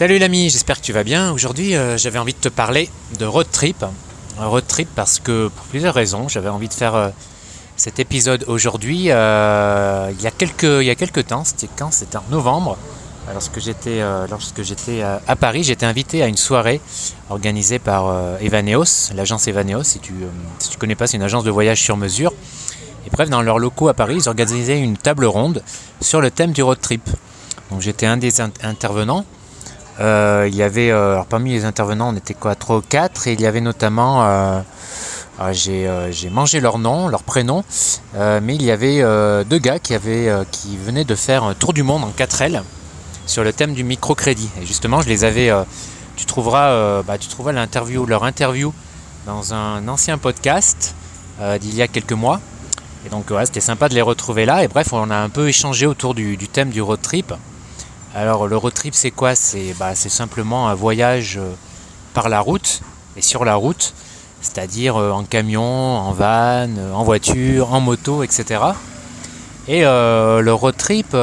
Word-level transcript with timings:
Salut 0.00 0.16
l'ami, 0.16 0.48
j'espère 0.48 0.80
que 0.80 0.86
tu 0.86 0.94
vas 0.94 1.04
bien. 1.04 1.30
Aujourd'hui, 1.30 1.76
euh, 1.76 1.98
j'avais 1.98 2.18
envie 2.18 2.32
de 2.32 2.38
te 2.38 2.48
parler 2.48 2.88
de 3.18 3.26
road 3.26 3.46
trip. 3.52 3.84
Road 4.38 4.64
trip 4.66 4.88
parce 4.96 5.18
que 5.18 5.48
pour 5.48 5.66
plusieurs 5.66 5.92
raisons, 5.92 6.26
j'avais 6.26 6.48
envie 6.48 6.68
de 6.68 6.72
faire 6.72 6.94
euh, 6.94 7.10
cet 7.76 7.98
épisode 7.98 8.46
aujourd'hui. 8.48 9.10
euh, 9.10 10.10
il 10.16 10.22
y 10.22 10.26
a 10.26 10.30
quelques 10.30 10.62
il 10.62 10.84
y 10.84 10.90
a 10.90 10.94
temps, 11.22 11.44
c'était 11.44 11.68
quand? 11.76 11.90
C'était 11.90 12.16
en 12.16 12.24
novembre. 12.30 12.78
Lorsque 13.30 13.60
j'étais 13.60 14.00
lorsque 14.30 14.62
j'étais 14.62 15.02
à 15.02 15.36
Paris, 15.36 15.64
j'étais 15.64 15.84
invité 15.84 16.22
à 16.22 16.28
une 16.28 16.38
soirée 16.38 16.80
organisée 17.28 17.78
par 17.78 18.38
Evaneos, 18.40 19.12
l'agence 19.14 19.48
Evaneos. 19.48 19.84
Si 19.84 19.98
tu 19.98 20.14
si 20.60 20.70
tu 20.70 20.78
connais 20.78 20.94
pas, 20.94 21.08
c'est 21.08 21.18
une 21.18 21.22
agence 21.22 21.44
de 21.44 21.50
voyage 21.50 21.82
sur 21.82 21.98
mesure. 21.98 22.32
Et 23.06 23.10
bref, 23.10 23.28
dans 23.28 23.42
leurs 23.42 23.58
locaux 23.58 23.88
à 23.88 23.94
Paris, 23.94 24.16
ils 24.16 24.28
organisaient 24.30 24.80
une 24.80 24.96
table 24.96 25.26
ronde 25.26 25.62
sur 26.00 26.22
le 26.22 26.30
thème 26.30 26.52
du 26.52 26.62
road 26.62 26.80
trip. 26.80 27.06
Donc 27.70 27.82
j'étais 27.82 28.06
un 28.06 28.16
des 28.16 28.40
in- 28.40 28.50
intervenants. 28.62 29.26
Euh, 30.00 30.46
il 30.48 30.56
y 30.56 30.62
avait, 30.62 30.90
euh, 30.90 31.12
alors 31.12 31.26
parmi 31.26 31.50
les 31.52 31.64
intervenants, 31.64 32.08
on 32.12 32.16
était 32.16 32.34
quoi, 32.34 32.54
3 32.54 32.76
ou 32.76 32.82
4, 32.88 33.28
et 33.28 33.32
il 33.34 33.40
y 33.40 33.46
avait 33.46 33.60
notamment, 33.60 34.24
euh, 34.24 34.60
ah, 35.38 35.52
j'ai 35.52 36.30
mangé 36.30 36.60
leur 36.60 36.78
nom, 36.78 37.08
leur 37.08 37.22
prénom, 37.22 37.64
mais 38.14 38.54
il 38.54 38.62
y 38.62 38.70
avait 38.70 39.02
deux 39.44 39.58
gars 39.58 39.78
qui, 39.78 39.94
avaient, 39.94 40.30
qui 40.50 40.76
venaient 40.76 41.04
de 41.04 41.14
faire 41.14 41.44
un 41.44 41.54
tour 41.54 41.72
du 41.72 41.82
monde 41.82 42.04
en 42.04 42.10
4L 42.10 42.62
sur 43.26 43.44
le 43.44 43.52
thème 43.52 43.74
du 43.74 43.84
microcrédit. 43.84 44.50
Et 44.60 44.66
justement, 44.66 45.00
je 45.02 45.08
les 45.08 45.24
avais, 45.24 45.50
tu 46.16 46.26
trouveras, 46.26 47.02
bah, 47.02 47.16
tu 47.16 47.28
trouveras 47.28 47.52
l'interview, 47.52 48.04
leur 48.04 48.24
interview 48.24 48.74
dans 49.26 49.54
un 49.54 49.86
ancien 49.88 50.18
podcast 50.18 50.94
d'il 51.60 51.74
y 51.74 51.80
a 51.80 51.88
quelques 51.88 52.12
mois. 52.12 52.40
Et 53.06 53.08
donc, 53.08 53.30
ouais, 53.30 53.46
c'était 53.46 53.60
sympa 53.60 53.88
de 53.88 53.94
les 53.94 54.02
retrouver 54.02 54.44
là. 54.44 54.62
Et 54.62 54.68
bref, 54.68 54.92
on 54.92 55.10
a 55.10 55.16
un 55.16 55.30
peu 55.30 55.48
échangé 55.48 55.86
autour 55.86 56.14
du 56.14 56.36
thème 56.36 56.68
du 56.68 56.82
road 56.82 57.00
trip. 57.00 57.32
Alors 58.12 58.48
le 58.48 58.56
road 58.56 58.74
trip 58.74 58.94
c'est 58.94 59.12
quoi? 59.12 59.36
C'est 59.36 59.72
bah, 59.78 59.94
simplement 59.94 60.68
un 60.68 60.74
voyage 60.74 61.36
euh, 61.38 61.52
par 62.12 62.28
la 62.28 62.40
route 62.40 62.80
et 63.16 63.22
sur 63.22 63.44
la 63.44 63.54
route, 63.54 63.94
c'est-à-dire 64.42 64.96
euh, 64.96 65.12
en 65.12 65.22
camion, 65.22 65.62
en 65.62 66.10
van, 66.10 66.68
euh, 66.76 66.92
en 66.92 67.04
voiture, 67.04 67.72
en 67.72 67.80
moto, 67.80 68.24
etc. 68.24 68.62
Et 69.68 69.82
le 69.82 70.50
road 70.50 70.76
trip, 70.76 71.16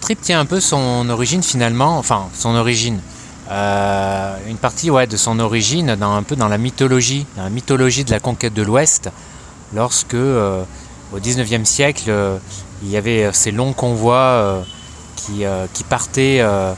trip 0.00 0.20
tient 0.20 0.40
un 0.40 0.46
peu 0.46 0.58
son 0.58 1.08
origine 1.08 1.44
finalement, 1.44 1.98
enfin 1.98 2.28
son 2.34 2.56
origine, 2.56 2.98
une 3.48 4.56
partie 4.60 4.90
ouais, 4.90 5.06
de 5.06 5.16
son 5.16 5.38
origine 5.38 5.94
dans, 5.94 6.16
un 6.16 6.24
peu 6.24 6.34
dans 6.34 6.48
la 6.48 6.58
mythologie, 6.58 7.26
dans 7.36 7.44
la 7.44 7.50
mythologie 7.50 8.02
de 8.02 8.10
la 8.10 8.18
conquête 8.18 8.54
de 8.54 8.62
l'Ouest, 8.62 9.10
lorsque 9.72 10.14
au 10.14 11.18
19e 11.20 11.64
siècle 11.64 12.10
il 12.82 12.90
y 12.90 12.96
avait 12.96 13.30
ces 13.32 13.52
longs 13.52 13.74
convois 13.74 14.64
qui, 15.30 15.44
euh, 15.44 15.66
partaient, 15.88 16.40
euh, 16.40 16.74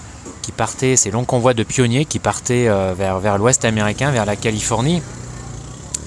ces 0.97 1.11
longs 1.11 1.25
convois 1.25 1.55
de 1.55 1.63
pionniers 1.63 2.05
qui 2.05 2.19
partaient 2.19 2.69
euh, 2.69 2.95
vers, 2.97 3.39
l'ouest 3.39 3.65
américain, 3.65 4.11
vers 4.11 4.27
la 4.27 4.37
Californie, 4.37 5.03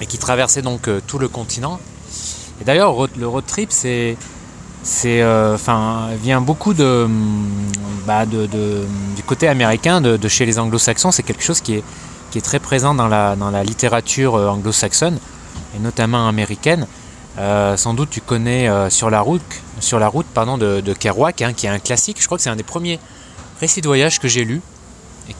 et 0.00 0.06
qui 0.06 0.18
traversaient 0.18 0.62
donc 0.62 0.88
tout 1.06 1.18
le 1.18 1.28
continent. 1.28 1.80
Et 2.60 2.64
d'ailleurs, 2.64 2.94
le 3.16 3.28
road 3.28 3.44
trip, 3.46 3.70
c'est, 3.72 4.16
c'est, 4.82 5.22
vient 6.22 6.40
beaucoup 6.40 6.74
de, 6.74 7.04
hum, 7.04 7.48
bah, 8.06 8.26
du 8.26 9.22
côté 9.26 9.48
américain, 9.48 10.00
de, 10.00 10.28
chez 10.28 10.46
les 10.46 10.58
anglo-saxons. 10.58 11.12
C'est 11.12 11.22
quelque 11.22 11.42
chose 11.42 11.60
qui 11.60 11.74
est, 11.74 11.84
très 12.42 12.58
présent 12.58 12.94
dans 12.94 13.08
la, 13.08 13.34
dans 13.34 13.50
la 13.50 13.64
littérature 13.64 14.34
anglo-saxonne, 14.34 15.18
et 15.74 15.78
notamment 15.78 16.28
américaine. 16.28 16.86
Euh, 17.38 17.76
sans 17.76 17.92
doute 17.92 18.08
tu 18.10 18.22
connais 18.22 18.68
euh, 18.68 18.88
sur 18.88 19.10
la 19.10 19.20
route, 19.20 19.42
sur 19.80 19.98
la 19.98 20.10
de, 20.10 20.92
Kerouac, 20.94 21.42
hein, 21.42 21.52
qui 21.52 21.66
est 21.66 21.70
un 21.70 21.78
classique. 21.78 22.16
Je 22.20 22.26
crois 22.26 22.38
que 22.38 22.42
c'est 22.42 22.50
un 22.50 22.56
des 22.56 22.62
premiers 22.62 22.98
récits 23.60 23.80
de 23.80 23.86
voyage 23.86 24.20
que 24.20 24.28
j'ai 24.28 24.44
lu 24.44 24.62
et 25.28 25.34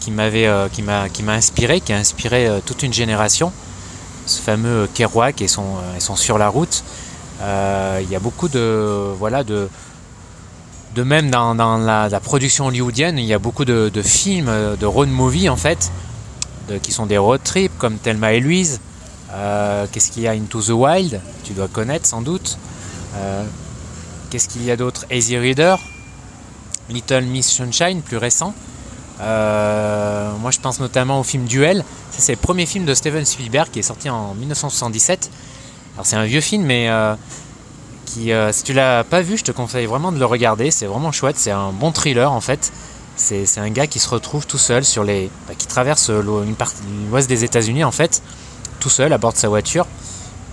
euh, 0.47 0.69
qui 0.69 0.83
m'a, 0.83 1.33
inspiré, 1.33 1.81
qui 1.81 1.93
a 1.93 1.97
inspiré 1.97 2.61
toute 2.67 2.83
une 2.83 2.93
génération. 2.93 3.53
Ce 4.27 4.43
fameux 4.43 4.89
Kerouac 4.93 5.41
et 5.41 5.49
son, 5.49 5.77
sur 6.17 6.37
la 6.37 6.49
route. 6.49 6.83
Il 7.41 8.11
y 8.11 8.17
a 8.17 8.21
beaucoup 8.21 8.49
de, 8.49 9.13
voilà, 9.19 9.45
de, 9.45 9.69
même 10.97 11.31
dans, 11.31 11.55
la, 11.55 12.21
production 12.21 12.67
hollywoodienne, 12.67 13.19
il 13.19 13.25
y 13.27 13.35
a 13.35 13.39
beaucoup 13.39 13.65
de, 13.65 13.91
films, 14.03 14.51
de 14.79 14.87
road 14.87 15.09
movie 15.09 15.49
en 15.49 15.57
fait, 15.57 15.93
qui 16.83 16.91
sont 16.93 17.07
des 17.07 17.19
road 17.19 17.41
trips 17.45 17.79
comme 17.79 17.97
Thelma 17.99 18.33
et 18.33 18.41
Louise. 18.41 18.81
Euh, 19.33 19.87
Qu'est-ce 19.91 20.11
qu'il 20.11 20.23
y 20.23 20.29
a 20.29 20.33
Into 20.33 20.63
the 20.63 20.71
Wild 20.71 21.21
Tu 21.45 21.53
dois 21.53 21.69
connaître 21.69 22.07
sans 22.07 22.23
doute. 22.23 22.59
Euh, 23.17 23.45
Qu'est-ce 24.31 24.49
qu'il 24.49 24.65
y 24.65 24.71
a 24.71 24.77
d'autre 24.77 25.05
Easy 25.11 25.39
Reader, 25.39 25.77
Little 26.91 27.23
Miss 27.23 27.49
Sunshine, 27.49 28.03
plus 28.03 28.17
récent. 28.17 28.55
Euh, 29.21 30.33
moi, 30.41 30.51
je 30.51 30.59
pense 30.61 30.81
notamment 30.81 31.21
au 31.21 31.23
film 31.23 31.45
Duel. 31.45 31.85
C'est 32.11 32.33
le 32.33 32.39
premier 32.39 32.67
film 32.67 32.85
de 32.85 32.95
Steven 32.95 33.25
Spielberg 33.25 33.71
qui 33.71 33.79
est 33.79 33.83
sorti 33.83 34.11
en 34.11 34.35
1977. 34.35 35.31
Alors, 35.95 36.07
c'est 36.07 36.17
un 36.17 36.25
vieux 36.25 36.41
film, 36.41 36.65
mais 36.65 36.91
si 38.07 38.63
tu 38.65 38.73
l'as 38.73 39.05
pas 39.05 39.21
vu, 39.21 39.37
je 39.39 39.45
te 39.45 39.53
conseille 39.53 39.87
vraiment 39.87 40.13
de 40.13 40.19
le 40.19 40.27
regarder. 40.27 40.71
C'est 40.71 40.87
vraiment 40.87 41.13
chouette. 41.13 41.37
C'est 41.39 41.51
un 41.51 41.73
bon 41.73 41.93
thriller 41.93 42.33
en 42.33 42.41
fait. 42.41 42.73
C'est 43.17 43.59
un 43.59 43.71
gars 43.71 43.87
qui 43.87 43.99
se 43.99 44.09
retrouve 44.09 44.47
tout 44.47 44.59
seul 44.59 44.85
sur 44.85 45.03
les, 45.03 45.31
bah, 45.49 45.55
qui 45.57 45.67
traverse 45.67 46.11
l'ouest 46.11 47.29
des 47.29 47.45
États-Unis 47.45 47.83
en 47.83 47.91
fait, 47.91 48.23
tout 48.87 48.91
seul 48.91 49.13
à 49.13 49.19
bord 49.19 49.33
de 49.33 49.39
sa 49.39 49.49
voiture. 49.49 49.85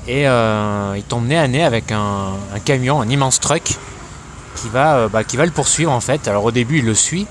Et 0.07 0.27
euh, 0.27 0.95
il 0.97 1.03
tombe 1.03 1.27
nez 1.27 1.37
à 1.37 1.47
nez 1.47 1.63
avec 1.63 1.91
un, 1.91 2.29
un 2.51 2.59
camion, 2.59 2.99
un 2.99 3.07
immense 3.07 3.39
truck 3.39 3.77
qui 4.55 4.69
va, 4.69 4.95
euh, 4.95 5.07
bah, 5.07 5.23
qui 5.23 5.37
va 5.37 5.45
le 5.45 5.51
poursuivre 5.51 5.91
en 5.91 5.99
fait. 5.99 6.27
Alors 6.27 6.43
au 6.43 6.49
début 6.49 6.79
il 6.79 6.85
le 6.85 6.95
suit 6.95 7.27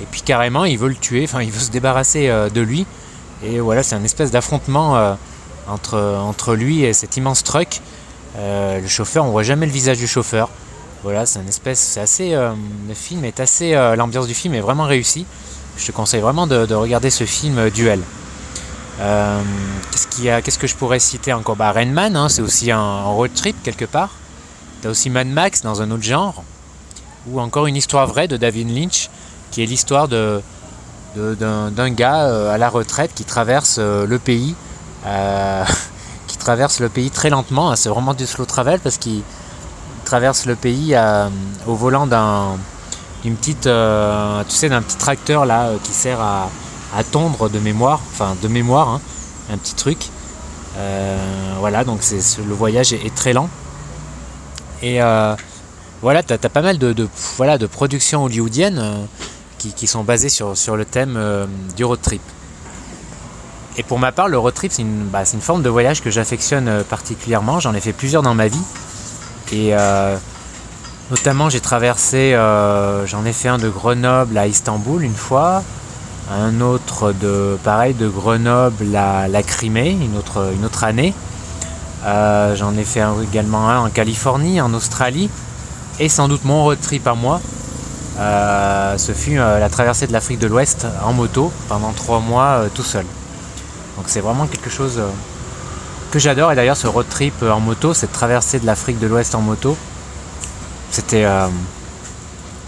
et 0.00 0.06
puis 0.08 0.20
carrément 0.20 0.64
il 0.64 0.78
veut 0.78 0.88
le 0.88 0.94
tuer, 0.94 1.24
enfin 1.24 1.42
il 1.42 1.50
veut 1.50 1.58
se 1.58 1.72
débarrasser 1.72 2.28
euh, 2.28 2.48
de 2.48 2.60
lui. 2.60 2.86
Et 3.42 3.58
voilà 3.58 3.82
c'est 3.82 3.96
un 3.96 4.04
espèce 4.04 4.30
d'affrontement 4.30 5.16
entre, 5.66 6.54
lui 6.54 6.84
et 6.84 6.92
cet 6.92 7.16
immense 7.16 7.42
truck. 7.42 7.80
Le 8.38 8.86
chauffeur, 8.86 9.24
on 9.24 9.30
voit 9.30 9.42
jamais 9.42 9.66
le 9.66 9.72
visage 9.72 9.98
du 9.98 10.06
chauffeur. 10.06 10.48
Voilà, 11.02 11.26
c'est 11.26 11.40
une 11.40 11.48
espèce, 11.48 11.80
c'est 11.80 12.00
assez, 12.00 12.30
le 12.30 12.94
film 12.94 13.24
est 13.24 13.40
assez, 13.40 13.72
l'ambiance 13.96 14.28
du 14.28 14.34
film 14.34 14.54
est 14.54 14.60
vraiment 14.60 14.84
réussie. 14.84 15.26
Je 15.76 15.86
te 15.86 15.92
conseille 15.92 16.20
vraiment 16.20 16.46
de, 16.46 16.66
de 16.66 16.74
regarder 16.74 17.10
ce 17.10 17.24
film 17.24 17.68
Duel. 17.70 18.00
Euh, 19.00 19.42
qu'est-ce 19.90 20.40
qu'est-ce 20.40 20.58
que 20.58 20.66
je 20.66 20.74
pourrais 20.74 20.98
citer 20.98 21.32
encore? 21.32 21.56
Bah 21.56 21.74
hein, 21.76 22.28
c'est 22.28 22.42
aussi 22.42 22.70
un, 22.70 23.02
road 23.04 23.30
trip 23.34 23.56
quelque 23.62 23.84
part. 23.84 24.10
T'as 24.82 24.90
aussi 24.90 25.10
Mad 25.10 25.26
Max 25.26 25.62
dans 25.62 25.82
un 25.82 25.90
autre 25.90 26.02
genre, 26.02 26.42
ou 27.28 27.40
encore 27.40 27.66
une 27.66 27.76
histoire 27.76 28.06
vraie 28.06 28.28
de 28.28 28.36
David 28.36 28.74
Lynch, 28.74 29.10
qui 29.50 29.62
est 29.62 29.66
l'histoire 29.66 30.08
de, 30.08 30.42
d'un, 31.14 31.90
gars 31.90 32.24
euh, 32.24 32.54
à 32.54 32.58
la 32.58 32.68
retraite 32.68 33.12
qui 33.14 33.24
traverse 33.24 33.76
euh, 33.78 34.06
le 34.06 34.18
pays, 34.18 34.54
qui 36.26 36.36
traverse 36.36 36.80
le 36.80 36.88
pays 36.88 37.10
très 37.10 37.30
lentement. 37.30 37.70
hein. 37.70 37.76
c'est 37.76 37.88
vraiment 37.88 38.12
du 38.12 38.26
slow 38.26 38.44
travel 38.44 38.80
parce 38.80 38.96
qu'il 38.96 39.22
traverse 40.04 40.46
le 40.46 40.56
pays 40.56 40.96
au 41.66 41.74
volant 41.74 42.06
d'un 42.06 42.56
d'une 43.22 43.36
petite 43.36 43.68
tu 43.68 44.56
sais 44.56 44.68
d'un 44.68 44.82
petit 44.82 44.96
tracteur 44.96 45.46
là 45.46 45.70
qui 45.84 45.92
sert 45.92 46.20
à, 46.20 46.48
à 46.94 47.04
tondre 47.04 47.48
de 47.48 47.58
mémoire 47.58 48.00
enfin 48.12 48.36
de 48.40 48.48
mémoire 48.48 48.88
hein, 48.88 49.00
un 49.52 49.58
petit 49.58 49.74
truc. 49.74 49.98
Euh, 50.78 51.16
voilà 51.58 51.84
donc 51.84 51.98
c'est 52.02 52.20
le 52.38 52.54
voyage 52.54 52.92
est, 52.92 53.14
très 53.14 53.32
lent. 53.32 53.48
Et 54.82 55.02
euh, 55.02 55.34
voilà 56.02 56.22
t'as 56.22 56.34
as 56.34 56.48
pas 56.48 56.62
mal 56.62 56.78
de, 56.78 57.08
voilà 57.36 57.58
de 57.58 57.66
productions 57.66 58.24
hollywoodiennes 58.24 58.78
euh, 58.78 59.04
qui, 59.58 59.86
sont 59.86 60.04
basées 60.04 60.28
sur, 60.28 60.56
sur 60.56 60.76
le 60.76 60.84
thème 60.84 61.18
du 61.76 61.84
road 61.84 62.00
trip. 62.00 62.22
Et 63.78 63.82
pour 63.82 63.98
ma 63.98 64.12
part 64.12 64.28
le 64.28 64.38
road 64.38 64.54
trip 64.54 64.72
c'est 64.72 64.82
une, 64.82 65.06
bah, 65.06 65.24
une 65.32 65.40
forme 65.40 65.62
de 65.62 65.68
voyage 65.68 66.02
que 66.02 66.10
j'affectionne 66.10 66.84
particulièrement. 66.84 67.58
J'en 67.58 67.74
ai 67.74 67.80
fait 67.80 67.92
plusieurs 67.92 68.22
dans 68.22 68.34
ma 68.34 68.48
vie. 68.48 68.62
Et 69.52 69.72
notamment, 71.10 71.48
j'ai 71.50 71.60
traversé, 71.60 72.32
j'en 73.06 73.24
ai 73.24 73.32
fait 73.32 73.48
un 73.48 73.58
de 73.58 73.68
Grenoble 73.68 74.36
à 74.38 74.46
Istanbul 74.46 75.02
une 75.02 75.14
fois, 75.14 75.62
un 76.30 76.60
autre 76.60 77.12
de, 77.12 77.58
pareil, 77.62 77.94
de 77.94 78.08
Grenoble 78.08 78.96
à 78.96 79.28
la 79.28 79.42
Crimée, 79.42 79.90
une 79.90 80.16
autre, 80.16 80.52
une 80.54 80.64
autre 80.64 80.84
année. 80.84 81.14
Euh, 82.04 82.54
j'en 82.56 82.76
ai 82.76 82.84
fait 82.84 83.02
également 83.22 83.68
un 83.68 83.80
en 83.86 83.90
Californie, 83.90 84.60
en 84.60 84.72
Australie, 84.74 85.30
et 85.98 86.08
sans 86.08 86.28
doute 86.28 86.44
mon 86.44 86.62
road 86.64 86.78
trip 86.80 87.06
à 87.06 87.14
moi. 87.14 87.40
euh, 88.18 88.96
ce 88.98 89.12
fut 89.12 89.38
euh, 89.38 89.58
la 89.58 89.68
traversée 89.68 90.06
de 90.06 90.12
l'Afrique 90.12 90.38
de 90.38 90.46
l'Ouest 90.46 90.86
en 91.04 91.12
moto 91.12 91.52
pendant 91.68 91.92
trois 91.92 92.20
mois 92.20 92.62
tout 92.74 92.82
seul. 92.82 93.04
Donc 93.96 94.06
c'est 94.08 94.20
vraiment 94.20 94.46
quelque 94.46 94.70
chose 94.70 95.00
que 96.10 96.18
j'adore. 96.18 96.52
Et 96.52 96.56
d'ailleurs, 96.56 96.76
ce 96.76 96.86
road 96.86 97.06
trip 97.08 97.42
en 97.42 97.60
moto, 97.60 97.94
cette 97.94 98.12
traversée 98.12 98.58
de 98.58 98.66
l'Afrique 98.66 98.98
de 98.98 99.06
l'Ouest 99.06 99.34
en 99.34 99.40
moto, 99.40 99.76
c'était 100.90 101.26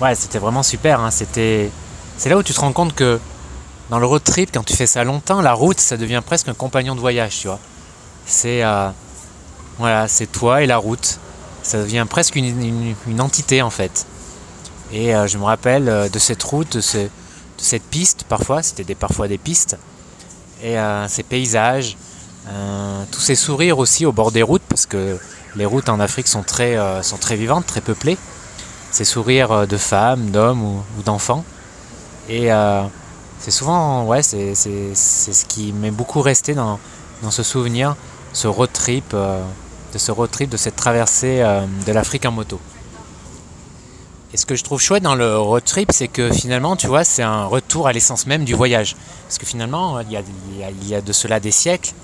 ouais, 0.00 0.14
c'était 0.14 0.38
vraiment 0.38 0.62
super. 0.62 1.00
hein. 1.00 1.11
C'était, 1.11 1.70
c'est 2.16 2.28
là 2.28 2.37
où 2.37 2.43
tu 2.43 2.52
te 2.54 2.61
rends 2.61 2.72
compte 2.72 2.94
que 2.94 3.19
dans 3.90 3.99
le 3.99 4.06
road 4.06 4.23
trip, 4.23 4.50
quand 4.52 4.64
tu 4.64 4.76
fais 4.76 4.87
ça 4.87 5.05
longtemps, 5.05 5.40
la 5.40 5.55
route, 5.55 5.81
ça 5.81 5.96
devient 5.96 6.23
presque 6.25 6.49
un 6.49 6.55
compagnon 6.55 6.94
de 6.94 7.00
voyage, 7.00 7.38
tu 7.38 7.49
vois. 7.49 7.58
C'est 8.26 8.62
euh, 8.62 8.90
c'est 10.08 10.31
toi 10.31 10.62
et 10.62 10.67
la 10.67 10.76
route. 10.76 11.19
Ça 11.62 11.79
devient 11.79 12.06
presque 12.08 12.37
une, 12.37 12.94
entité 13.20 13.62
en 13.62 13.70
fait. 13.70 14.06
Et 14.93 15.14
euh, 15.14 15.26
je 15.26 15.38
me 15.38 15.44
rappelle 15.44 15.88
euh, 15.88 16.08
de 16.08 16.19
cette 16.19 16.43
route, 16.43 16.76
de, 16.76 16.81
ce- 16.81 17.08
cette 17.56 17.82
piste 17.82 18.25
parfois, 18.29 18.62
c'était 18.62 18.94
parfois 18.94 19.29
des 19.29 19.38
pistes, 19.38 19.76
et 20.62 20.76
ces 21.08 21.23
paysages, 21.23 21.96
tous 23.12 23.20
ces 23.20 23.35
sourires 23.35 23.79
aussi 23.79 24.06
au 24.06 24.12
bord 24.12 24.32
des 24.32 24.43
routes, 24.43 24.62
parce 24.69 24.87
que 24.87 25.19
les 25.56 25.67
routes 25.67 25.88
en 25.88 25.99
Afrique 26.00 26.29
sont 26.29 26.43
très, 26.43 26.76
sont 27.02 27.17
très 27.17 27.37
vivantes, 27.37 27.67
très 27.67 27.81
peuplées, 27.81 28.17
ces 28.93 29.05
sourires 29.05 29.67
de 29.67 29.76
femmes, 29.76 30.31
d'hommes 30.31 30.62
ou, 30.62 31.02
d'enfants. 31.05 31.44
Et 32.29 32.50
c'est 33.40 33.50
souvent, 33.50 34.05
ouais, 34.05 34.23
c'est 34.23 34.55
ce 34.55 35.44
qui 35.46 35.73
m'est 35.73 35.90
beaucoup 35.90 36.20
resté 36.20 36.55
dans, 36.55 36.79
dans 37.23 37.31
ce 37.31 37.43
souvenir, 37.43 37.96
ce 38.32 38.49
road 38.49 38.70
trip, 38.73 39.14
de 39.14 39.99
ce 39.99 40.12
road 40.12 40.31
trip, 40.31 40.50
de 40.50 40.56
cette 40.56 40.76
traversée 40.76 41.43
de 41.87 41.93
l'Afrique 41.93 42.26
en 42.26 42.32
moto. 42.32 42.61
Et 44.35 44.37
ce 44.37 44.44
que 44.44 44.56
je 44.56 44.64
trouve 44.64 44.81
chouette 44.81 45.02
dans 45.02 45.14
le 45.14 45.38
road 45.38 45.64
trip, 45.64 45.90
c'est 45.93 46.08
que 46.08 46.31
finalement, 46.31 46.76
tu 46.76 46.87
vois, 46.87 47.05
c'est 47.05 47.23
un 47.23 47.46
retour 47.46 47.87
à 47.87 47.93
l'essence 47.93 48.26
même 48.26 48.44
du 48.44 48.55
voyage. 48.55 48.94
Parce 49.26 49.38
que 49.38 49.46
finalement, 49.46 50.00
il 50.00 50.12
y, 50.12 50.17
a, 50.17 50.23
il 50.69 50.88
y 50.88 50.94
a 50.94 51.00
de 51.00 51.12
cela 51.12 51.40
des 51.40 51.50
siècles, 51.50 51.94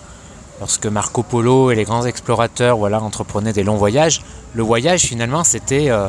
lorsque 0.61 0.87
Marco 0.87 1.23
Polo 1.23 1.71
et 1.71 1.75
les 1.75 1.85
grands 1.85 2.07
explorateurs 2.07 2.77
voilà, 2.77 3.03
entreprenaient 3.03 3.53
des 3.53 3.63
longs 3.63 3.77
voyages, 3.77 4.23
le 4.55 4.63
voyage 4.63 5.03
finalement 5.03 5.45
c'était 5.45 5.91
euh, 5.91 6.09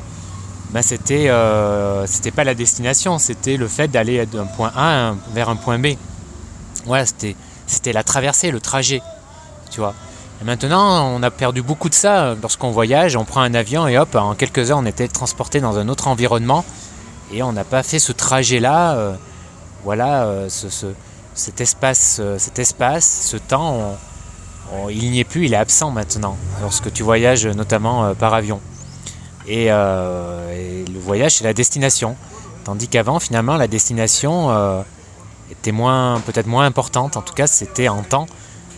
c'était 0.82 1.30
euh, 1.30 2.06
c'était 2.06 2.32
pas 2.32 2.44
la 2.44 2.54
destination, 2.54 3.18
c'était 3.18 3.56
le 3.56 3.70
fait 3.70 3.88
d'aller 3.88 4.26
d'un 4.26 4.46
point 4.46 4.74
A 4.76 5.14
vers 5.34 5.48
un 5.48 5.56
point 5.56 5.80
B. 5.80 5.94
C'était 7.66 7.94
la 7.94 8.04
traversée, 8.04 8.52
le 8.52 8.60
trajet. 8.60 9.02
Et 9.78 10.44
maintenant, 10.44 11.08
on 11.08 11.24
a 11.24 11.32
perdu 11.32 11.62
beaucoup 11.62 11.90
de 11.90 11.94
ça 11.94 12.36
lorsqu'on 12.42 12.72
voyage, 12.72 13.16
on 13.16 13.24
prend 13.24 13.42
un 13.42 13.54
avion 13.54 13.88
et 13.88 13.98
hop, 13.98 14.16
en 14.16 14.36
quelques 14.36 14.70
heures, 14.70 14.78
on 14.78 14.86
était 14.86 15.08
transporté 15.08 15.62
dans 15.62 15.78
un 15.78 15.88
autre 15.88 16.08
environnement 16.08 16.64
et 17.34 17.42
on 17.42 17.54
n'a 17.54 17.64
pas 17.64 17.82
fait 17.82 18.00
ce 18.00 18.12
trajet-là. 18.12 18.96
Euh, 18.96 19.16
voilà, 19.84 20.26
euh, 20.26 20.50
ce, 20.50 20.68
cet, 21.34 21.62
espace, 21.62 22.22
cet 22.38 22.60
espace, 22.60 23.28
ce 23.32 23.38
temps, 23.38 23.98
il 24.90 25.12
n'y 25.12 25.20
est 25.20 25.26
plus, 25.26 25.46
il 25.46 25.54
est 25.54 25.58
absent 25.58 25.92
maintenant 25.92 26.38
lorsque 26.62 26.92
tu 26.92 27.04
voyages 27.04 27.48
notamment 27.48 28.14
par 28.16 28.34
avion. 28.34 28.60
Et, 29.48 29.68
le 29.68 31.00
voyage, 31.00 31.36
c'est 31.36 31.44
la 31.44 31.54
destination. 31.54 32.16
Tandis 32.64 32.88
qu'avant, 32.88 33.20
finalement, 33.20 33.58
la 33.58 33.68
destination 33.68 34.84
était 35.52 35.72
moins, 35.72 36.20
peut-être 36.22 36.48
moins 36.48 36.66
importante. 36.66 37.18
En 37.18 37.22
tout 37.22 37.34
cas, 37.34 37.48
c'était 37.48 37.88
en 37.88 38.02
temps 38.02 38.28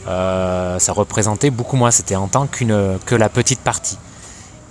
euh, 0.07 0.79
ça 0.79 0.93
représentait 0.93 1.49
beaucoup 1.49 1.75
moins, 1.75 1.91
c'était 1.91 2.15
en 2.15 2.27
tant 2.27 2.47
qu'une 2.47 2.97
que 3.05 3.15
la 3.15 3.29
petite 3.29 3.59
partie. 3.59 3.97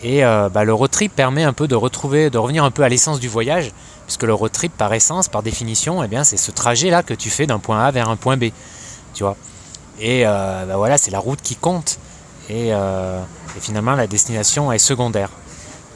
Et 0.03 0.25
euh, 0.25 0.49
bah, 0.49 0.65
le 0.65 0.73
road 0.73 0.91
trip 0.91 1.15
permet 1.15 1.43
un 1.43 1.53
peu 1.53 1.69
de 1.69 1.75
retrouver, 1.75 2.31
de 2.31 2.39
revenir 2.39 2.65
un 2.65 2.71
peu 2.71 2.83
à 2.83 2.89
l'essence 2.89 3.21
du 3.21 3.29
voyage, 3.29 3.73
puisque 4.07 4.23
le 4.23 4.35
road 4.35 4.53
trip, 4.53 4.73
par 4.77 4.93
essence, 4.95 5.29
par 5.29 5.43
définition, 5.43 6.03
eh 6.03 6.09
bien, 6.09 6.25
c'est 6.25 6.37
ce 6.37 6.51
trajet-là 6.51 7.03
que 7.03 7.15
tu 7.15 7.29
fais 7.31 7.47
d'un 7.47 7.59
point 7.59 7.85
A 7.85 7.91
vers 7.91 8.09
un 8.09 8.17
point 8.17 8.37
B, 8.37 8.47
tu 9.15 9.25
vois? 9.25 9.37
Et 9.99 10.27
euh, 10.27 10.65
bah, 10.67 10.77
voilà, 10.77 10.97
c'est 10.97 11.11
la 11.11 11.19
route 11.19 11.41
qui 11.43 11.57
compte. 11.57 11.99
Et, 12.49 12.71
finalement, 13.61 13.95
la 13.95 14.07
destination 14.07 14.71
est 14.71 14.79
secondaire. 14.79 15.31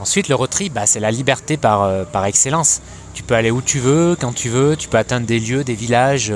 Ensuite, 0.00 0.28
le 0.28 0.34
road 0.34 0.50
trip, 0.50 0.72
bah, 0.72 0.86
c'est 0.86 1.00
la 1.00 1.10
liberté 1.10 1.56
par, 1.56 2.06
par 2.06 2.24
excellence. 2.24 2.80
Tu 3.12 3.22
peux 3.22 3.34
aller 3.34 3.50
où 3.50 3.60
tu 3.60 3.78
veux, 3.78 4.16
quand 4.18 4.32
tu 4.32 4.48
veux, 4.48 4.76
tu 4.76 4.88
peux 4.88 4.98
atteindre 4.98 5.26
des 5.26 5.38
lieux, 5.38 5.62
des 5.62 5.74
villages 5.74 6.32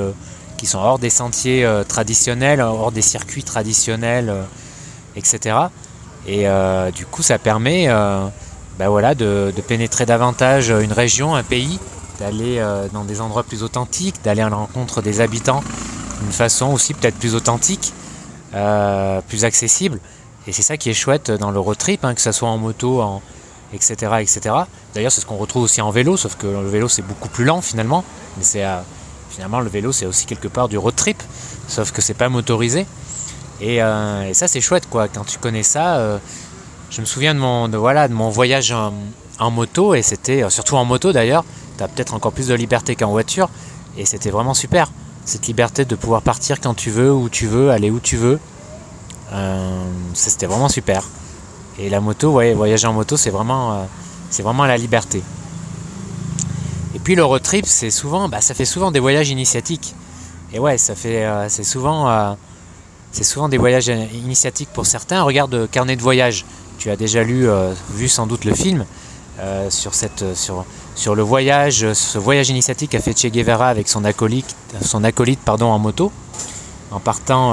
qui 0.56 0.66
sont 0.66 0.78
hors 0.78 0.98
des 0.98 1.10
sentiers 1.10 1.64
euh, 1.64 1.84
traditionnels, 1.84 2.62
hors 2.62 2.92
des 2.92 3.02
circuits 3.02 3.42
traditionnels, 3.42 4.30
euh, 4.30 4.44
etc. 5.16 5.56
Et 6.26 6.48
euh, 6.48 6.90
du 6.90 7.06
coup, 7.06 7.22
ça 7.22 7.38
permet 7.38 7.86
ben 8.78 8.88
voilà, 8.88 9.14
de, 9.14 9.52
pénétrer 9.68 10.06
davantage 10.06 10.70
une 10.70 10.92
région, 10.92 11.34
un 11.34 11.42
pays, 11.42 11.78
d'aller 12.18 12.64
dans 12.92 13.04
des 13.04 13.20
endroits 13.20 13.42
plus 13.42 13.62
authentiques, 13.62 14.16
d'aller 14.24 14.40
à 14.40 14.48
la 14.48 14.56
rencontre 14.56 15.02
des 15.02 15.20
habitants 15.20 15.62
d'une 16.22 16.32
façon 16.32 16.72
aussi 16.72 16.94
peut-être 16.94 17.16
plus 17.16 17.34
authentique, 17.34 17.92
plus 19.28 19.44
accessible. 19.44 20.00
Et 20.46 20.52
c'est 20.52 20.62
ça 20.62 20.76
qui 20.76 20.88
est 20.88 20.94
chouette 20.94 21.30
dans 21.30 21.50
le 21.50 21.60
road 21.60 21.76
trip, 21.76 22.04
hein, 22.04 22.14
que 22.14 22.22
ce 22.22 22.32
soit 22.32 22.48
en 22.48 22.56
moto, 22.56 23.02
en, 23.02 23.22
etc. 23.74 24.12
etc. 24.20 24.40
D'ailleurs, 24.94 25.12
c'est 25.12 25.20
ce 25.20 25.26
qu'on 25.26 25.36
retrouve 25.36 25.64
aussi 25.64 25.82
en 25.82 25.90
vélo, 25.90 26.16
sauf 26.16 26.36
que 26.36 26.46
le 26.46 26.68
vélo 26.68 26.88
c'est 26.88 27.02
beaucoup 27.02 27.28
plus 27.28 27.44
lent 27.44 27.60
finalement, 27.60 28.04
mais 28.38 28.44
c'est 28.44 28.64
finalement 29.30 29.60
le 29.60 29.68
vélo 29.68 29.92
c'est 29.92 30.06
aussi 30.06 30.26
quelque 30.26 30.48
part 30.48 30.68
du 30.68 30.78
road 30.78 30.94
trip, 30.94 31.22
sauf 31.68 31.92
que 31.92 32.00
c'est 32.00 32.14
pas 32.14 32.28
motorisé. 32.28 32.86
Et, 33.60 33.82
euh, 33.82 34.32
ça 34.34 34.48
c'est 34.48 34.60
chouette 34.60 34.88
quoi, 34.88 35.08
quand 35.08 35.24
tu 35.24 35.38
connais 35.38 35.62
ça. 35.62 35.96
Euh, 35.96 36.18
je 36.90 37.00
me 37.00 37.06
souviens 37.06 37.34
de 37.34 37.40
mon, 37.40 37.68
voilà, 37.68 38.08
de 38.08 38.14
mon 38.14 38.30
voyage 38.30 38.72
en, 38.72 39.50
moto, 39.50 39.94
et 39.94 40.02
c'était, 40.02 40.44
euh, 40.44 40.50
surtout 40.50 40.76
en 40.76 40.84
moto 40.84 41.12
d'ailleurs, 41.12 41.44
tu 41.76 41.84
peut-être 41.84 42.14
encore 42.14 42.32
plus 42.32 42.48
de 42.48 42.54
liberté 42.54 42.94
qu'en 42.94 43.10
voiture, 43.10 43.48
et 43.96 44.04
c'était 44.04 44.30
vraiment 44.30 44.54
super. 44.54 44.90
Cette 45.24 45.46
liberté 45.46 45.84
de 45.84 45.96
pouvoir 45.96 46.22
partir 46.22 46.60
quand 46.60 46.74
tu 46.74 46.90
veux, 46.90 47.12
où 47.12 47.28
tu 47.28 47.46
veux, 47.46 47.70
aller 47.70 47.90
où 47.90 47.98
tu 47.98 48.16
veux, 48.16 48.38
c'était 50.12 50.46
vraiment 50.46 50.68
super. 50.68 51.02
Et 51.78 51.88
la 51.88 52.00
moto, 52.00 52.32
ouais, 52.32 52.54
voyager 52.54 52.86
en 52.86 52.92
moto, 52.92 53.16
c'est 53.16 53.30
vraiment, 53.30 53.86
c'est 54.30 54.42
vraiment 54.42 54.64
la 54.64 54.76
liberté 54.76 55.22
puis 57.04 57.14
le 57.14 57.24
road 57.24 57.42
trip, 57.42 57.66
c'est 57.66 57.90
souvent, 57.90 58.28
bah, 58.28 58.40
ça 58.40 58.54
fait 58.54 58.64
souvent 58.64 58.90
des 58.90 58.98
voyages 58.98 59.28
initiatiques. 59.28 59.94
Et 60.52 60.58
ouais, 60.58 60.78
ça 60.78 60.94
fait, 60.94 61.24
euh, 61.24 61.48
c'est 61.50 61.62
souvent, 61.62 62.08
euh, 62.08 62.32
c'est 63.12 63.24
souvent 63.24 63.48
des 63.48 63.58
voyages 63.58 63.88
initiatiques 63.88 64.70
pour 64.72 64.86
certains. 64.86 65.22
Regarde 65.22 65.68
Carnet 65.70 65.96
de 65.96 66.02
voyage. 66.02 66.46
Tu 66.78 66.90
as 66.90 66.96
déjà 66.96 67.22
lu, 67.22 67.46
euh, 67.48 67.72
vu 67.90 68.08
sans 68.08 68.26
doute 68.26 68.44
le 68.44 68.54
film 68.54 68.84
sur 69.68 69.94
cette, 69.94 70.36
sur, 70.36 70.64
sur 70.94 71.16
le 71.16 71.22
voyage, 71.22 71.92
ce 71.92 72.18
voyage 72.18 72.50
initiatique 72.50 72.90
qu'a 72.90 73.00
fait 73.00 73.18
Che 73.18 73.26
Guevara 73.26 73.68
avec 73.68 73.88
son 73.88 74.04
acolyte, 74.04 74.54
son 74.80 75.02
acolyte 75.02 75.40
pardon, 75.44 75.66
en 75.72 75.78
moto, 75.80 76.12
en 76.92 77.00
partant 77.00 77.52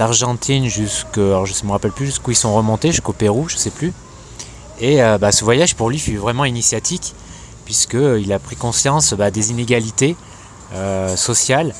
d'Argentine 0.00 0.66
jusqu'à, 0.66 1.44
je 1.44 1.52
ne 1.62 1.66
me 1.66 1.72
rappelle 1.72 1.92
plus 1.92 2.06
jusqu'où 2.06 2.30
ils 2.30 2.36
sont 2.36 2.54
remontés, 2.54 2.90
jusqu'au 2.90 3.12
Pérou, 3.12 3.48
je 3.48 3.58
sais 3.58 3.70
plus. 3.70 3.92
Et 4.80 4.96
bah, 5.20 5.30
ce 5.30 5.44
voyage 5.44 5.76
pour 5.76 5.90
lui 5.90 5.98
fut 5.98 6.16
vraiment 6.16 6.46
initiatique 6.46 7.14
puisqu'il 7.70 8.32
a 8.32 8.40
pris 8.40 8.56
conscience 8.56 9.14
bah, 9.14 9.30
des 9.30 9.52
inégalités 9.52 10.16
euh, 10.74 11.14
sociales 11.14 11.72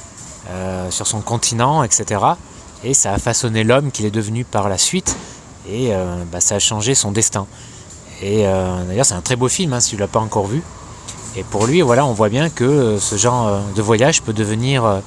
euh, 0.50 0.88
sur 0.90 1.08
son 1.08 1.20
continent, 1.20 1.82
etc. 1.82 2.20
Et 2.84 2.94
ça 2.94 3.12
a 3.12 3.18
façonné 3.18 3.64
l'homme 3.64 3.90
qu'il 3.90 4.06
est 4.06 4.12
devenu 4.12 4.44
par 4.44 4.68
la 4.68 4.78
suite, 4.78 5.16
et 5.68 5.92
euh, 5.92 6.22
bah, 6.30 6.40
ça 6.40 6.54
a 6.54 6.58
changé 6.60 6.94
son 6.94 7.10
destin. 7.10 7.46
Et 8.22 8.44
d'ailleurs, 8.86 9.06
c'est 9.06 9.14
un 9.14 9.20
très 9.22 9.34
beau 9.34 9.48
film, 9.48 9.72
hein, 9.72 9.80
si 9.80 9.90
tu 9.90 9.96
ne 9.96 10.00
l'as 10.02 10.06
pas 10.06 10.20
encore 10.20 10.46
vu. 10.46 10.62
Et 11.36 11.42
pour 11.42 11.66
lui, 11.66 11.80
voilà, 11.80 12.04
on 12.04 12.12
voit 12.12 12.28
bien 12.28 12.50
que 12.50 12.98
ce 13.00 13.16
genre 13.16 13.62
de 13.74 13.80
voyage 13.82 14.20
peut 14.20 14.34
devenir 14.34 15.00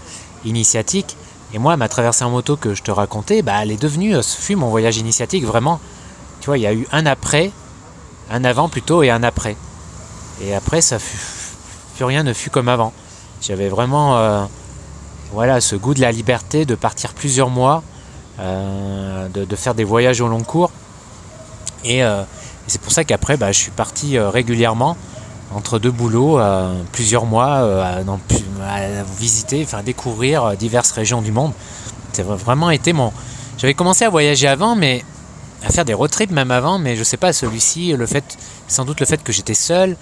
initiatique. 0.45 1.15
Et 1.53 1.59
moi, 1.59 1.77
ma 1.77 1.87
traversée 1.87 2.23
en 2.23 2.31
moto 2.31 2.57
que 2.57 2.73
je 2.73 2.81
te 2.81 2.91
racontais, 2.91 3.43
bah, 3.43 3.53
elle 3.61 3.71
est 3.71 3.81
devenue, 3.81 4.15
ce 4.23 4.37
fut 4.37 4.55
mon 4.55 4.69
voyage 4.69 4.97
initiatique, 4.97 5.45
vraiment. 5.45 5.79
Tu 6.41 6.47
vois, 6.47 6.57
il 6.57 6.61
y 6.61 6.67
a 6.67 6.73
eu 6.73 6.87
un 6.91 7.05
après, 7.05 7.51
un 8.31 8.43
avant 8.43 8.69
plutôt, 8.69 9.03
et 9.03 9.11
un 9.11 9.21
après. 9.21 9.55
Et 10.41 10.55
après, 10.55 10.81
ça 10.81 10.97
plus 11.95 12.05
rien 12.05 12.23
ne 12.23 12.33
fut 12.33 12.49
comme 12.49 12.69
avant. 12.69 12.91
J'avais 13.41 13.69
vraiment 13.69 14.17
euh, 14.17 14.43
voilà, 15.31 15.61
ce 15.61 15.75
goût 15.75 15.93
de 15.93 16.01
la 16.01 16.11
liberté 16.11 16.65
de 16.65 16.75
partir 16.75 17.13
plusieurs 17.13 17.49
mois, 17.49 17.83
euh, 18.39 19.27
de, 19.29 19.55
faire 19.55 19.75
des 19.75 19.83
voyages 19.83 20.21
au 20.21 20.27
long 20.27 20.43
cours. 20.43 20.71
Et, 21.83 22.03
euh, 22.03 22.23
c'est 22.65 22.81
pour 22.81 22.93
ça 22.93 23.03
qu'après, 23.03 23.37
bah, 23.37 23.51
je 23.51 23.59
suis 23.59 23.71
parti 23.71 24.17
régulièrement 24.17 24.95
entre 25.53 25.79
deux 25.79 25.91
boulots, 25.91 26.39
plusieurs 26.91 27.25
mois, 27.25 27.67
à, 27.83 29.03
visiter, 29.19 29.63
enfin 29.63 29.83
découvrir 29.83 30.55
diverses 30.57 30.91
régions 30.91 31.21
du 31.21 31.31
monde. 31.31 31.51
C'est 32.11 32.23
vraiment 32.23 32.69
été 32.69 32.93
mon. 32.93 33.11
J'avais 33.57 33.73
commencé 33.73 34.05
à 34.05 34.09
voyager 34.09 34.47
avant, 34.47 34.75
mais 34.75 35.03
à 35.65 35.71
faire 35.71 35.85
des 35.85 35.93
road 35.93 36.11
trips 36.11 36.31
même 36.31 36.51
avant, 36.51 36.79
mais 36.79 36.95
je 36.95 37.03
sais 37.03 37.17
pas, 37.17 37.33
celui-ci, 37.33 37.93
le 37.93 38.05
fait, 38.05 38.37
sans 38.67 38.85
doute 38.85 38.99
le 38.99 39.05
fait 39.05 39.23
que 39.23 39.31
j'étais 39.31 39.53
seul, 39.53 39.95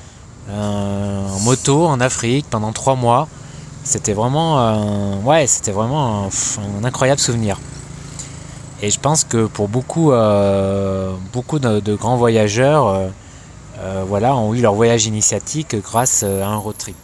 euh, 0.49 1.27
en 1.29 1.39
moto 1.41 1.85
en 1.85 1.99
Afrique 1.99 2.47
pendant 2.49 2.71
trois 2.71 2.95
mois. 2.95 3.27
C'était 3.83 4.13
vraiment, 4.13 4.59
euh, 4.59 5.15
ouais, 5.23 5.47
c'était 5.47 5.71
vraiment 5.71 6.29
un, 6.79 6.83
incroyable 6.83 7.19
souvenir. 7.19 7.59
Et 8.81 8.89
je 8.89 8.99
pense 8.99 9.23
que 9.23 9.45
pour 9.45 9.67
beaucoup, 9.67 10.11
euh, 10.11 11.13
beaucoup 11.33 11.59
de, 11.59 11.95
grands 11.95 12.17
voyageurs, 12.17 13.09
voilà, 14.07 14.35
ont 14.35 14.53
eu 14.53 14.61
leur 14.61 14.73
voyage 14.73 15.05
initiatique 15.05 15.75
grâce 15.75 16.23
à 16.23 16.47
un 16.47 16.57
road 16.57 16.77
trip. 16.77 16.97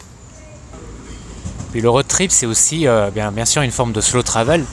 Puis 1.72 1.80
le 1.80 1.90
road 1.90 2.06
trip, 2.06 2.30
c'est 2.30 2.46
aussi 2.46 2.86
bien, 3.14 3.32
bien 3.32 3.44
sûr 3.44 3.62
une 3.62 3.70
forme 3.70 3.92
de 3.92 4.00
slow 4.00 4.22
travel, 4.22 4.64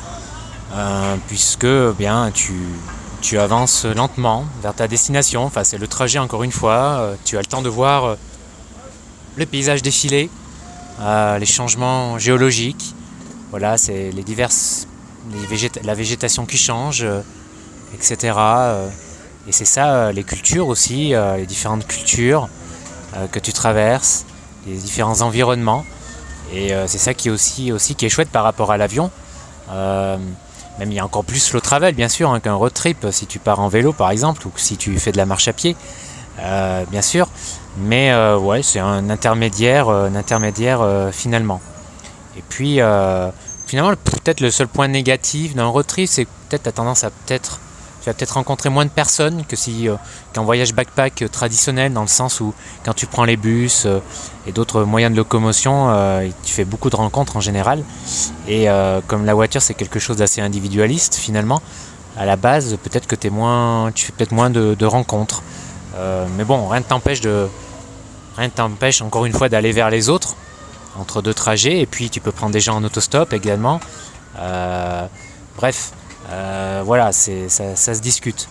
puisque 1.27 1.67
bien 1.97 2.31
tu, 2.31 3.37
avances 3.39 3.85
lentement 3.85 4.45
vers 4.61 4.73
ta 4.73 4.87
destination. 4.87 5.43
Enfin, 5.45 5.63
c'est 5.63 5.77
le 5.77 5.87
trajet 5.87 6.19
encore 6.19 6.43
une 6.43 6.51
fois. 6.51 7.15
tu 7.25 7.37
as 7.37 7.41
le 7.41 7.47
temps 7.47 7.61
de 7.61 7.69
voir 7.69 8.17
le 9.35 9.45
paysage 9.45 9.81
défilé, 9.81 10.29
euh, 11.01 11.37
les 11.37 11.45
changements 11.45 12.17
géologiques, 12.17 12.95
voilà, 13.51 13.77
c'est 13.77 14.11
les 14.11 14.23
diverses, 14.23 14.87
la 15.83 15.93
végétation 15.93 16.45
qui 16.45 16.57
change, 16.57 17.03
euh, 17.03 17.21
etc. 17.93 18.33
Euh, 19.45 19.49
et 19.49 19.51
c'est 19.51 19.65
ça, 19.65 20.11
les 20.11 20.23
cultures 20.23 20.67
aussi, 20.67 21.13
les 21.37 21.45
différentes 21.45 21.87
cultures 21.87 22.49
que 23.31 23.39
tu 23.39 23.53
traverses, 23.53 24.25
les 24.67 24.75
différents 24.75 25.21
environnements. 25.21 25.85
Et 26.53 26.71
c'est 26.87 26.97
ça 26.97 27.13
qui 27.13 27.29
est 27.29 27.31
aussi, 27.31 27.71
aussi 27.71 27.95
qui 27.95 28.05
est 28.05 28.09
chouette 28.09 28.29
par 28.29 28.43
rapport 28.43 28.71
à 28.71 28.77
l'avion. 28.77 29.09
même 29.69 30.91
il 30.91 30.93
y 30.93 30.99
a 30.99 31.05
encore 31.05 31.23
plus 31.23 31.39
slow 31.39 31.61
travel 31.61 31.95
bien 31.95 32.09
sûr 32.09 32.29
hein, 32.29 32.39
qu'un 32.39 32.53
road 32.53 32.73
trip 32.73 33.07
si 33.11 33.25
tu 33.25 33.39
pars 33.39 33.59
en 33.59 33.69
vélo 33.69 33.93
par 33.93 34.11
exemple 34.11 34.45
ou 34.45 34.51
si 34.57 34.75
tu 34.75 34.99
fais 34.99 35.11
de 35.11 35.17
la 35.17 35.25
marche 35.25 35.47
à 35.47 35.53
pied. 35.53 35.75
bien 36.91 37.01
sûr. 37.01 37.27
Mais 37.77 38.13
ouais, 38.35 38.63
c'est 38.63 38.79
un 38.79 39.09
intermédiaire, 39.09 39.89
intermédiaire 39.89 40.85
finalement. 41.11 41.61
Et 42.37 42.43
puis 42.49 42.79
finalement, 43.67 43.93
peut-être 43.95 44.41
le 44.41 44.51
seul 44.51 44.67
point 44.67 44.87
négatif 44.87 45.55
d'un 45.55 45.67
road 45.67 45.87
trip, 45.87 46.07
c'est 46.09 46.25
peut-être 46.49 46.67
as 46.67 46.71
tendance 46.73 47.03
à 47.03 47.09
peut-être 47.11 47.59
tu 48.05 48.11
vas 48.11 48.13
peut-être 48.13 48.35
rencontrer 48.35 48.69
moins 48.69 48.85
de 48.85 48.91
personnes 48.91 49.43
que 49.45 49.55
si 49.55 49.89
euh, 49.89 49.95
qu'un 50.31 50.43
voyage 50.43 50.75
backpack 50.75 51.23
euh, 51.23 51.27
traditionnel 51.27 51.91
dans 51.91 52.03
le 52.03 52.07
sens 52.07 52.39
où 52.39 52.53
quand 52.83 52.93
tu 52.93 53.07
prends 53.07 53.23
les 53.23 53.35
bus 53.35 53.87
euh, 53.87 53.99
et 54.45 54.51
d'autres 54.51 54.83
moyens 54.83 55.11
de 55.11 55.17
locomotion 55.17 55.89
tu 56.43 56.53
fais 56.53 56.65
beaucoup 56.65 56.91
de 56.91 56.95
rencontres 56.95 57.35
en 57.35 57.41
général. 57.41 57.83
Et 58.47 58.67
comme 59.07 59.25
la 59.25 59.33
voiture 59.33 59.63
c'est 59.63 59.73
quelque 59.73 59.97
chose 59.97 60.17
d'assez 60.17 60.39
individualiste 60.39 61.15
finalement 61.15 61.63
à 62.15 62.25
la 62.27 62.35
base 62.35 62.77
peut-être 62.83 63.07
que 63.07 63.15
es 63.25 63.31
moins 63.31 63.91
tu 63.91 64.05
fais 64.05 64.11
peut-être 64.11 64.33
moins 64.33 64.51
de, 64.51 64.85
rencontres. 64.85 65.41
Mais 66.37 66.43
bon 66.43 66.67
rien 66.67 66.81
ne 66.81 66.85
t'empêche 66.85 67.21
de 67.21 67.47
rien 68.37 68.49
ne 68.49 68.53
t'empêche 68.53 69.01
encore 69.01 69.25
une 69.25 69.33
fois 69.33 69.49
d'aller 69.49 69.71
vers 69.71 69.89
les 69.89 70.09
autres 70.09 70.35
entre 70.99 71.23
deux 71.23 71.33
trajets 71.33 71.79
et 71.79 71.87
puis 71.87 72.11
tu 72.11 72.21
peux 72.21 72.31
prendre 72.31 72.53
des 72.53 72.61
gens 72.61 72.75
en 72.75 72.83
autostop 72.83 73.33
également. 73.33 73.79
Bref 75.57 75.91
euh, 76.31 76.81
voilà, 76.85 77.11
ça, 77.11 77.75
se 77.75 78.01
discute. 78.01 78.47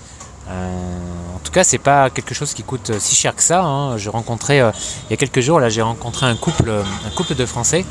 Euh, 0.49 1.35
en 1.35 1.39
tout 1.39 1.53
cas, 1.53 1.65
c'est 1.65 1.79
pas 1.79 2.11
quelque 2.11 2.35
chose 2.35 2.55
qui 2.55 2.63
coûte 2.63 2.93
si 2.99 3.15
cher 3.15 3.35
que 3.35 3.43
ça. 3.43 3.63
Hein. 3.63 3.97
Euh, 3.97 4.73
il 5.09 5.11
y 5.11 5.15
a 5.15 5.17
quelques 5.17 5.41
jours 5.41 5.61
là, 5.61 5.69
j'ai 5.69 5.83
rencontré 5.83 6.27
un 6.27 6.37
couple, 6.37 6.71
un 6.71 7.11
couple 7.11 7.35
de 7.35 7.47
Français, 7.47 7.85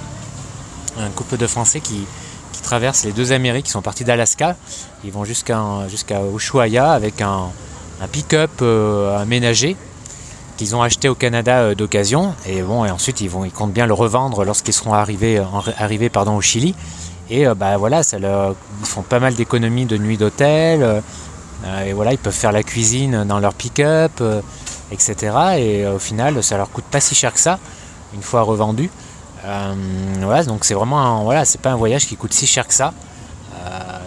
un 0.98 1.10
couple 1.10 1.38
de 1.38 1.48
Français 1.48 1.80
qui, 1.80 2.06
traversent 2.64 3.04
les 3.04 3.12
deux 3.12 3.34
Amériques, 3.34 3.66
qui 3.66 3.72
sont 3.72 3.82
partis 3.82 4.06
d'Alaska. 4.06 4.56
Ils 5.04 5.12
vont 5.12 5.26
jusqu'à 5.26 5.60
jusqu'à 5.90 6.22
Ushuaia 6.34 6.94
avec 6.94 7.22
un, 7.22 7.50
pick-up 8.10 8.62
aménagé 9.20 9.76
qu'ils 10.56 10.74
ont 10.74 10.82
acheté 10.82 11.10
au 11.10 11.16
Canada 11.16 11.76
d'occasion. 11.76 12.34
Et 12.46 12.64
ensuite 12.64 13.20
ils 13.20 13.30
vont, 13.30 13.50
comptent 13.50 13.74
bien 13.74 13.86
le 13.86 13.94
revendre 13.94 14.46
lorsqu'ils 14.46 14.74
seront 14.74 14.94
arrivés, 14.94 15.44
arrivés 15.78 16.10
au 16.16 16.42
Chili. 16.42 16.74
Et 17.30 17.48
euh, 17.48 17.56
bah, 17.56 17.78
voilà, 17.78 18.04
ça 18.04 18.18
ils 18.18 18.86
font 18.86 19.02
pas 19.02 19.20
mal 19.20 19.34
d'économies 19.34 19.86
de 19.86 19.98
nuit 19.98 20.18
d'hôtel. 20.18 20.84
Euh, 20.84 21.86
et 21.86 21.94
voilà, 21.94 22.12
ils 22.12 22.18
peuvent 22.18 22.34
faire 22.34 22.52
la 22.52 22.64
cuisine 22.64 23.24
dans 23.24 23.40
leur 23.40 23.54
pick-up, 23.54 24.12
euh, 24.22 24.42
etc. 24.92 25.36
Et 25.58 25.88
au 25.88 26.00
final, 26.00 26.44
ça 26.44 26.58
leur 26.58 26.70
coûte 26.70 26.84
pas 26.86 27.00
si 27.00 27.16
cher 27.16 27.34
que 27.34 27.40
ça, 27.40 27.60
une 28.14 28.22
fois 28.22 28.42
revendu. 28.42 28.90
voilà, 29.44 30.44
donc 30.44 30.66
c'est 30.66 30.74
vraiment 30.74 31.00
un, 31.00 31.24
voilà, 31.24 31.46
c'est 31.46 31.62
pas 31.62 31.72
un 31.72 31.78
voyage 31.78 32.06
qui 32.06 32.18
coûte 32.18 32.34
si 32.34 32.48
cher 32.48 32.68
que 32.68 32.74
ça. 32.74 32.94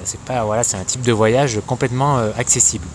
c'est 0.04 0.20
pas 0.20 0.44
voilà, 0.44 0.64
c'est 0.64 0.76
un 0.76 0.85
type 0.85 1.02
de 1.02 1.12
voyage 1.12 1.61
complètement 1.66 2.18
accessible. 2.38 2.87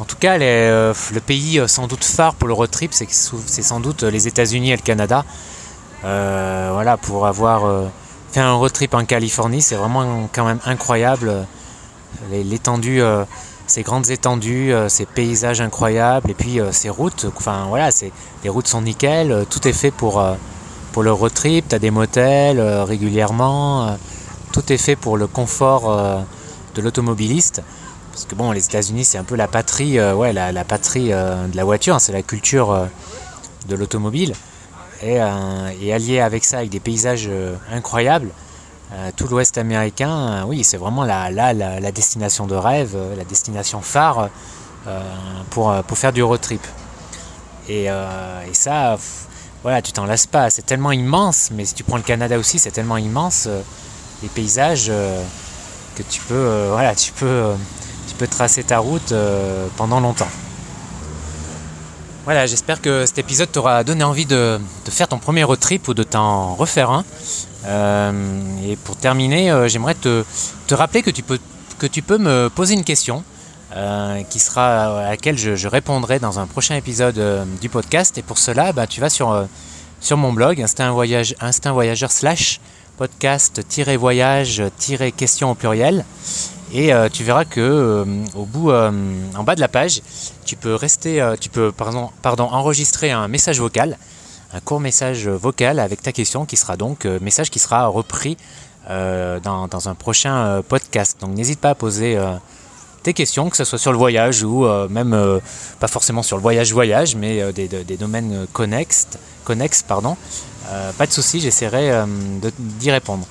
En 0.00 0.04
tout 0.04 0.16
cas, 0.16 0.38
le 0.38 0.92
pays 1.24 1.62
sans 1.68 1.86
doute 1.86 2.04
phare 2.04 2.34
pour 2.34 2.48
le 2.48 2.54
road 2.54 2.70
trip, 2.70 2.92
c'est 2.92 3.62
sans 3.62 3.78
doute 3.78 4.02
les 4.02 4.26
États-Unis 4.26 4.72
et 4.72 4.76
le 4.76 4.82
Canada. 4.82 5.24
voilà, 6.02 6.96
pour 6.96 7.28
avoir 7.28 7.88
faire 8.30 8.46
un 8.46 8.54
road 8.54 8.72
trip 8.72 8.94
en 8.94 9.04
Californie, 9.04 9.62
c'est 9.62 9.76
vraiment 9.76 10.28
quand 10.32 10.44
même 10.44 10.60
incroyable. 10.64 11.46
L'étendue, 12.30 13.00
euh, 13.00 13.24
ces 13.66 13.82
grandes 13.82 14.10
étendues, 14.10 14.72
euh, 14.72 14.88
ces 14.88 15.06
paysages 15.06 15.60
incroyables, 15.60 16.30
et 16.30 16.34
puis 16.34 16.60
euh, 16.60 16.72
ces 16.72 16.88
routes, 16.88 17.26
enfin 17.36 17.66
voilà, 17.68 17.90
les 18.42 18.48
routes 18.48 18.66
sont 18.66 18.82
nickel, 18.82 19.46
tout 19.50 19.66
est 19.68 19.72
fait 19.72 19.90
pour, 19.90 20.24
pour 20.92 21.02
le 21.02 21.12
road 21.12 21.32
trip, 21.32 21.68
tu 21.68 21.74
as 21.74 21.78
des 21.78 21.90
motels 21.90 22.60
régulièrement, 22.60 23.96
tout 24.52 24.72
est 24.72 24.78
fait 24.78 24.96
pour 24.96 25.16
le 25.16 25.26
confort 25.26 26.24
de 26.74 26.82
l'automobiliste. 26.82 27.62
Parce 28.12 28.24
que 28.24 28.34
bon, 28.34 28.50
les 28.50 28.64
États-Unis, 28.64 29.04
c'est 29.04 29.18
un 29.18 29.24
peu 29.24 29.36
la 29.36 29.46
patrie, 29.46 30.00
ouais, 30.00 30.32
la, 30.32 30.50
la 30.50 30.64
patrie 30.64 31.10
de 31.10 31.56
la 31.56 31.64
voiture, 31.64 31.94
hein, 31.94 31.98
c'est 31.98 32.12
la 32.12 32.22
culture 32.22 32.88
de 33.68 33.76
l'automobile. 33.76 34.34
Euh, 35.04 35.70
et, 35.80 35.92
allié 35.92 36.20
avec 36.20 36.44
ça, 36.44 36.58
avec 36.58 36.70
des 36.70 36.80
paysages 36.80 37.26
euh, 37.28 37.56
incroyables, 37.72 38.30
euh, 38.92 39.10
tout 39.16 39.28
l'Ouest 39.28 39.58
américain, 39.58 40.44
oui, 40.46 40.64
c'est 40.64 40.76
vraiment 40.76 41.04
la, 41.04 41.30
la, 41.30 41.92
destination 41.92 42.46
de 42.46 42.54
rêve, 42.54 42.96
la 43.16 43.24
destination 43.24 43.80
phare 43.80 44.30
pour, 45.50 45.74
pour 45.84 45.98
faire 45.98 46.12
du 46.12 46.22
road 46.22 46.40
trip. 46.40 46.66
Et, 47.68 47.84
et 47.84 48.54
ça, 48.54 48.96
voilà, 49.62 49.82
tu 49.82 49.92
t'en 49.92 50.06
lasses 50.06 50.26
pas. 50.26 50.48
C'est 50.48 50.64
tellement 50.64 50.92
immense, 50.92 51.50
mais 51.52 51.66
si 51.66 51.74
tu 51.74 51.84
prends 51.84 51.98
le 51.98 52.02
Canada 52.02 52.38
aussi, 52.38 52.58
c'est 52.58 52.70
tellement 52.70 52.96
immense, 52.96 53.46
les 54.22 54.28
paysages, 54.30 54.90
que 55.94 56.02
tu 56.08 56.22
peux, 56.22 56.68
voilà, 56.70 56.94
tu 56.94 57.12
peux, 57.12 57.52
tu 58.08 58.14
peux 58.14 58.26
tracer 58.26 58.64
ta 58.64 58.78
route 58.78 59.12
pendant 59.76 60.00
longtemps. 60.00 60.28
Voilà, 62.28 62.44
j'espère 62.44 62.82
que 62.82 63.06
cet 63.06 63.16
épisode 63.16 63.50
t'aura 63.50 63.84
donné 63.84 64.04
envie 64.04 64.26
de, 64.26 64.60
faire 64.90 65.08
ton 65.08 65.16
premier 65.16 65.44
road 65.44 65.58
trip 65.58 65.88
ou 65.88 65.94
de 65.94 66.02
t'en 66.02 66.54
refaire 66.56 66.90
un. 66.90 67.02
Euh, 67.64 68.12
et 68.68 68.76
pour 68.76 68.96
terminer, 68.96 69.50
euh, 69.50 69.66
j'aimerais 69.66 69.94
te, 69.94 70.24
rappeler 70.70 71.02
que 71.02 71.08
tu, 71.08 71.22
peux, 71.22 71.38
me 72.18 72.48
poser 72.48 72.74
une 72.74 72.84
question 72.84 73.24
euh, 73.74 74.22
qui 74.24 74.40
sera 74.40 75.06
à 75.06 75.08
laquelle 75.08 75.38
je, 75.38 75.66
répondrai 75.66 76.18
dans 76.18 76.38
un 76.38 76.46
prochain 76.46 76.76
épisode 76.76 77.18
du 77.62 77.70
podcast. 77.70 78.18
Et 78.18 78.22
pour 78.22 78.36
cela, 78.36 78.74
bah, 78.74 78.86
tu 78.86 79.00
vas 79.00 79.08
sur, 79.08 79.48
mon 80.10 80.34
blog 80.34 80.60
Instinct, 80.60 80.90
Voyage, 80.90 81.34
Instinct 81.40 81.72
Voyageur 81.72 82.12
slash 82.12 82.60
podcast-voyage-question 82.98 85.50
au 85.50 85.54
pluriel. 85.54 86.04
Et 86.72 86.92
euh, 86.92 87.08
tu 87.08 87.24
verras 87.24 87.44
que 87.44 87.60
euh, 87.60 88.04
au 88.34 88.44
bout, 88.44 88.70
euh, 88.70 88.90
en 89.36 89.42
bas 89.42 89.54
de 89.54 89.60
la 89.60 89.68
page, 89.68 90.02
tu 90.44 90.56
peux 90.56 90.74
rester, 90.74 91.24
tu 91.40 91.48
peux 91.48 91.72
pardon, 91.72 92.10
pardon, 92.22 92.44
enregistrer 92.44 93.10
un 93.10 93.28
message 93.28 93.60
vocal, 93.60 93.98
un 94.52 94.60
court 94.60 94.80
message 94.80 95.28
vocal 95.28 95.78
avec 95.78 96.02
ta 96.02 96.12
question 96.12 96.44
qui 96.44 96.56
sera 96.56 96.76
donc 96.76 97.04
message 97.04 97.50
qui 97.50 97.58
sera 97.58 97.86
repris 97.86 98.36
dans, 98.88 99.68
dans, 99.68 99.88
un 99.88 99.94
prochain 99.94 100.62
podcast. 100.66 101.18
Donc 101.20 101.34
n'hésite 101.34 101.60
pas 101.60 101.70
à 101.70 101.74
poser 101.74 102.18
tes 103.02 103.12
questions, 103.12 103.50
que 103.50 103.58
ce 103.58 103.64
soit 103.64 103.78
sur 103.78 103.92
le 103.92 103.98
voyage 103.98 104.42
ou 104.42 104.66
même 104.88 105.40
pas 105.80 105.88
forcément 105.88 106.22
sur 106.22 106.38
le 106.38 106.42
voyage 106.42 106.72
voyage, 106.72 107.14
mais 107.14 107.52
des, 107.52 107.68
des, 107.68 107.96
domaines 107.98 108.46
connexes, 108.54 109.08
connexes 109.44 109.82
pardon. 109.82 110.16
pas 110.96 111.06
de 111.06 111.12
souci, 111.12 111.40
j'essaierai 111.40 112.04
d'y 112.58 112.90
répondre. 112.90 113.26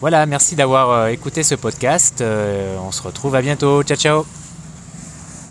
Voilà, 0.00 0.26
merci 0.26 0.54
d'avoir 0.54 0.90
euh, 0.90 1.06
écouté 1.08 1.42
ce 1.42 1.56
podcast. 1.56 2.20
Euh, 2.20 2.76
on 2.86 2.92
se 2.92 3.02
retrouve 3.02 3.34
à 3.34 3.42
bientôt. 3.42 3.82
Ciao 3.82 3.96
ciao 3.96 4.47